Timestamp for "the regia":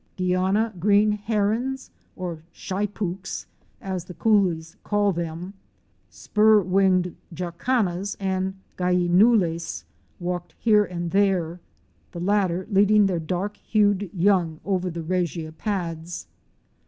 14.89-15.51